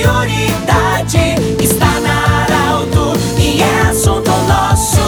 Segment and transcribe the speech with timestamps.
[0.00, 1.18] prioridade
[1.62, 5.00] está na Arauto e é assunto nosso.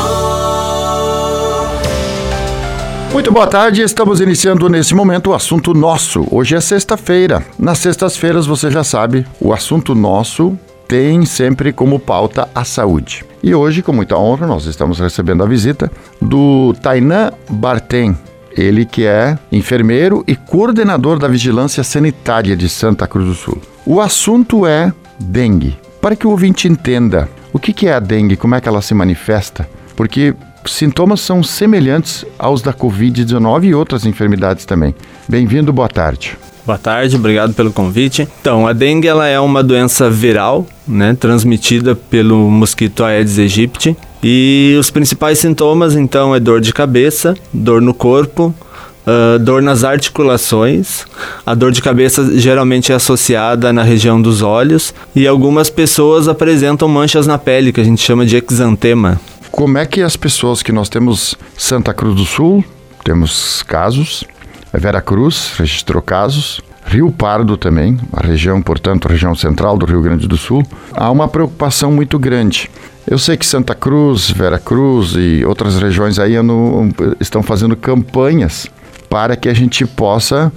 [3.10, 6.26] Muito boa tarde, estamos iniciando nesse momento o assunto nosso.
[6.30, 7.42] Hoje é sexta-feira.
[7.58, 13.24] Nas sextas-feiras, você já sabe, o assunto nosso tem sempre como pauta a saúde.
[13.42, 15.90] E hoje, com muita honra, nós estamos recebendo a visita
[16.20, 18.16] do Tainan Bartem,
[18.56, 23.60] ele que é enfermeiro e coordenador da Vigilância Sanitária de Santa Cruz do Sul.
[23.84, 25.76] O assunto é dengue.
[26.00, 28.94] Para que o ouvinte entenda o que é a dengue, como é que ela se
[28.94, 30.34] manifesta, porque
[30.66, 34.94] sintomas são semelhantes aos da Covid-19 e outras enfermidades também.
[35.28, 36.36] Bem-vindo, boa tarde.
[36.64, 38.28] Boa tarde, obrigado pelo convite.
[38.40, 43.96] Então, a dengue ela é uma doença viral, né, transmitida pelo mosquito Aedes aegypti.
[44.22, 48.54] E os principais sintomas, então, é dor de cabeça, dor no corpo,
[49.04, 51.04] Uh, dor nas articulações.
[51.44, 56.86] A dor de cabeça geralmente é associada na região dos olhos e algumas pessoas apresentam
[56.86, 59.20] manchas na pele, que a gente chama de exantema.
[59.50, 62.64] Como é que as pessoas que nós temos Santa Cruz do Sul,
[63.02, 64.22] temos casos,
[64.72, 70.02] Vera Cruz registrou casos, Rio Pardo também, a região, portanto, a região central do Rio
[70.02, 70.62] Grande do Sul,
[70.92, 72.70] há uma preocupação muito grande.
[73.06, 76.34] Eu sei que Santa Cruz, Vera Cruz e outras regiões aí
[77.18, 78.68] estão fazendo campanhas
[79.08, 80.52] para que a gente possa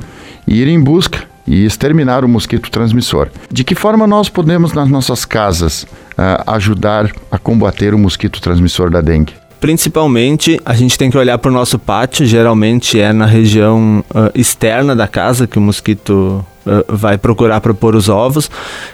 [0.47, 3.29] ir em busca e exterminar o mosquito transmissor.
[3.51, 8.89] De que forma nós podemos, nas nossas casas, uh, ajudar a combater o mosquito transmissor
[8.89, 9.33] da dengue?
[9.59, 14.31] Principalmente, a gente tem que olhar para o nosso pátio, geralmente é na região uh,
[14.35, 16.45] externa da casa que o mosquito
[16.87, 18.49] vai procurar propor os ovos.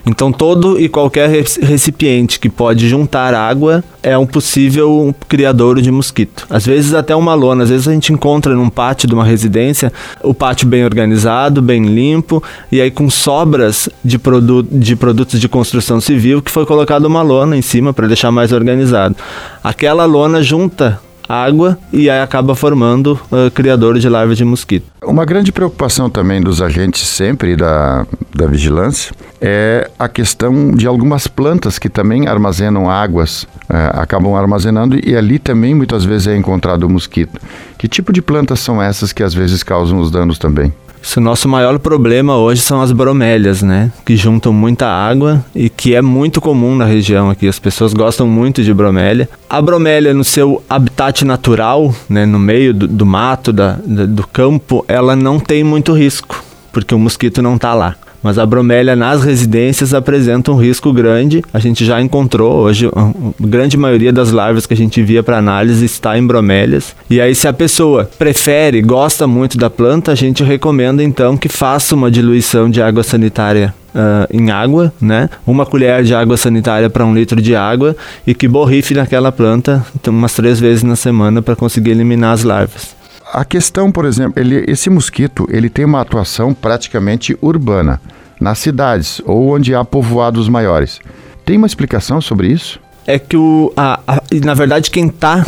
[0.06, 6.46] Então, todo e qualquer recipiente que pode juntar água é um possível criador de mosquito.
[6.50, 7.64] Às vezes, até uma lona.
[7.64, 9.92] Às vezes, a gente encontra num pátio de uma residência
[10.24, 15.48] o pátio bem organizado, bem limpo, e aí com sobras de, produ de produtos de
[15.48, 19.16] construção civil que foi colocado uma lona em cima para deixar mais organizado.
[19.64, 21.00] Aquela lona junta
[21.32, 24.86] água e aí acaba formando uh, criador de larvas de mosquito.
[25.04, 28.06] Uma grande preocupação também dos agentes sempre da,
[28.36, 35.00] da vigilância é a questão de algumas plantas que também armazenam águas, uh, acabam armazenando
[35.04, 37.40] e ali também muitas vezes é encontrado o mosquito.
[37.78, 40.74] Que tipo de plantas são essas que às vezes causam os danos também?
[41.18, 43.92] O nosso maior problema hoje são as bromélias, né?
[44.06, 47.48] Que juntam muita água e que é muito comum na região aqui.
[47.48, 49.28] As pessoas gostam muito de bromélia.
[49.50, 52.26] A bromélia, no seu habitat natural, né?
[52.26, 56.42] no meio do, do mato, da, do campo, ela não tem muito risco,
[56.72, 57.96] porque o mosquito não está lá.
[58.22, 61.44] Mas a bromélia nas residências apresenta um risco grande.
[61.54, 65.38] A gente já encontrou hoje, a grande maioria das larvas que a gente via para
[65.38, 66.96] análise está em bromélias.
[67.10, 71.50] E aí, se a pessoa prefere, gosta muito da planta, a gente recomenda então que
[71.50, 75.30] faça uma diluição de água sanitária Uh, em água, né?
[75.46, 77.94] Uma colher de água sanitária para um litro de água
[78.26, 82.46] e que borrife naquela planta então, umas três vezes na semana para conseguir eliminar as
[82.46, 82.96] larvas.
[83.34, 88.02] A questão, por exemplo, ele, esse mosquito ele tem uma atuação praticamente urbana,
[88.42, 91.00] nas cidades ou onde há povoados maiores.
[91.46, 92.78] Tem uma explicação sobre isso?
[93.08, 95.46] É que o, a, a, na verdade quem está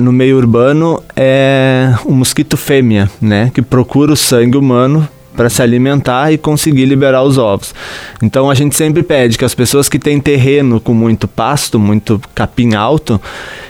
[0.00, 3.52] no meio urbano é o mosquito fêmea, né?
[3.54, 7.72] Que procura o sangue humano para se alimentar e conseguir liberar os ovos.
[8.20, 12.20] Então a gente sempre pede que as pessoas que têm terreno com muito pasto, muito
[12.34, 13.20] capim alto,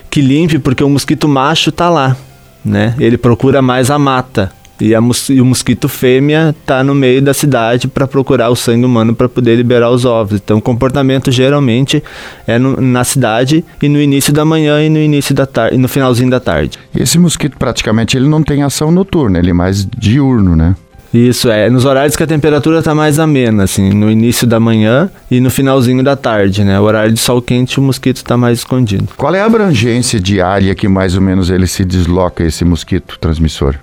[0.08, 2.16] que limpe porque o mosquito macho está lá
[2.64, 2.94] né?
[2.98, 4.52] Ele procura mais a mata.
[4.80, 5.00] E, a,
[5.30, 9.28] e o mosquito fêmea está no meio da cidade para procurar o sangue humano para
[9.28, 10.40] poder liberar os ovos.
[10.42, 12.02] Então, o comportamento geralmente
[12.48, 15.86] é no, na cidade e no início da manhã e no início da tarde, no
[15.86, 16.80] finalzinho da tarde.
[16.98, 20.74] Esse mosquito praticamente ele não tem ação noturna, ele é mais diurno, né?
[21.12, 25.10] Isso, é nos horários que a temperatura está mais amena, assim, no início da manhã
[25.30, 26.80] e no finalzinho da tarde, né?
[26.80, 29.08] O horário de sol quente o mosquito está mais escondido.
[29.16, 33.74] Qual é a abrangência diária que mais ou menos ele se desloca, esse mosquito transmissor?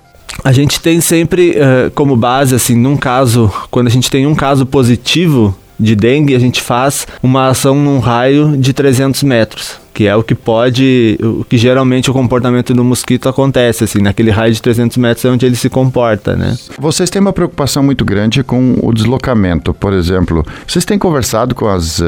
[0.42, 4.34] A gente tem sempre uh, como base, assim, num caso, quando a gente tem um
[4.34, 10.06] caso positivo de dengue, a gente faz uma ação num raio de 300 metros que
[10.06, 14.50] é o que pode, o que geralmente o comportamento do mosquito acontece, assim, naquele raio
[14.50, 16.56] de 300 metros é onde ele se comporta, né?
[16.78, 20.42] Vocês têm uma preocupação muito grande com o deslocamento, por exemplo.
[20.66, 22.04] Vocês têm conversado com as, uh,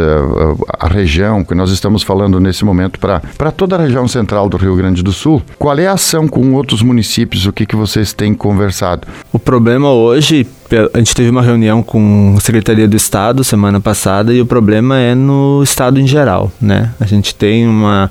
[0.79, 4.75] a região que nós estamos falando nesse momento para toda a região central do Rio
[4.75, 5.43] Grande do Sul?
[5.59, 7.45] Qual é a ação com outros municípios?
[7.45, 9.07] O que, que vocês têm conversado?
[9.31, 10.47] O problema hoje
[10.93, 14.99] a gente teve uma reunião com a Secretaria do Estado semana passada e o problema
[14.99, 16.91] é no estado em geral, né?
[16.99, 18.11] A gente tem uma,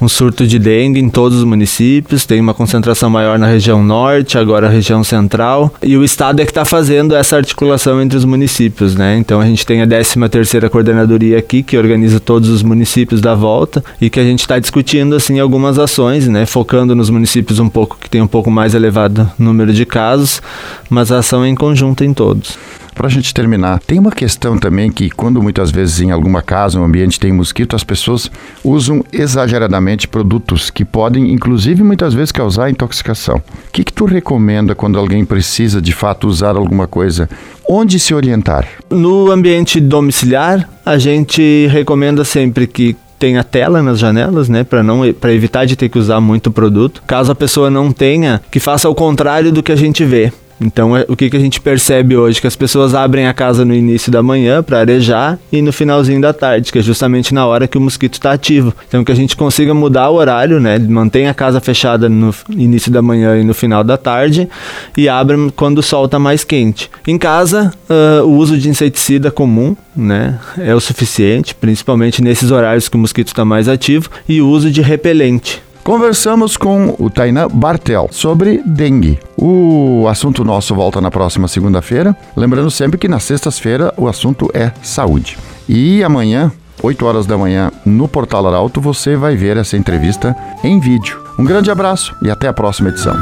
[0.00, 4.38] um surto de dengue em todos os municípios, tem uma concentração maior na região norte,
[4.38, 8.24] agora a região central, e o estado é que está fazendo essa articulação entre os
[8.24, 9.16] municípios, né?
[9.18, 13.34] Então a gente tem a 13 terceira coordenadoria aqui que organiza todos os municípios da
[13.34, 16.46] volta e que a gente está discutindo assim algumas ações, né?
[16.46, 20.40] Focando nos municípios um pouco que tem um pouco mais elevado número de casos,
[20.88, 22.58] mas a ação é em conjunto em todos.
[22.96, 26.80] Para a gente terminar, tem uma questão também que, quando muitas vezes em alguma casa,
[26.80, 28.30] um ambiente tem mosquito, as pessoas
[28.64, 33.36] usam exageradamente produtos que podem, inclusive, muitas vezes causar intoxicação.
[33.36, 37.28] O que, que tu recomenda quando alguém precisa de fato usar alguma coisa?
[37.68, 38.66] Onde se orientar?
[38.88, 45.00] No ambiente domiciliar, a gente recomenda sempre que tenha tela nas janelas, né, para não
[45.12, 47.02] para evitar de ter que usar muito produto.
[47.06, 50.32] Caso a pessoa não tenha, que faça o contrário do que a gente vê.
[50.60, 52.40] Então, é, o que, que a gente percebe hoje?
[52.40, 56.20] Que as pessoas abrem a casa no início da manhã para arejar e no finalzinho
[56.20, 58.74] da tarde, que é justamente na hora que o mosquito está ativo.
[58.88, 60.78] Então, que a gente consiga mudar o horário, né?
[60.78, 64.48] Mantém a casa fechada no início da manhã e no final da tarde
[64.96, 66.90] e abre quando o sol está mais quente.
[67.06, 70.38] Em casa, uh, o uso de inseticida comum, né?
[70.58, 74.70] É o suficiente, principalmente nesses horários que o mosquito está mais ativo, e o uso
[74.70, 75.62] de repelente.
[75.86, 79.20] Conversamos com o Tainan Bartel sobre dengue.
[79.36, 82.16] O assunto nosso volta na próxima segunda-feira.
[82.36, 85.38] Lembrando sempre que nas sextas-feiras o assunto é saúde.
[85.68, 86.50] E amanhã,
[86.82, 90.34] 8 horas da manhã, no Portal Arauto, você vai ver essa entrevista
[90.64, 91.22] em vídeo.
[91.38, 93.14] Um grande abraço e até a próxima edição.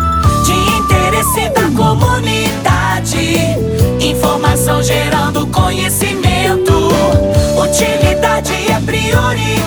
[0.46, 3.40] De interesse da comunidade,
[4.00, 6.72] informação gerando conhecimento.
[7.62, 9.63] Utilidade é prioridade.